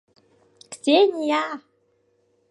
—Ксения!.. 0.71 1.43